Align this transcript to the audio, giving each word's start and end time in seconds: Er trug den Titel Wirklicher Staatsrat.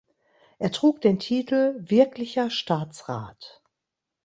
Er 0.57 0.71
trug 0.71 0.99
den 1.01 1.19
Titel 1.19 1.75
Wirklicher 1.77 2.49
Staatsrat. 2.49 3.61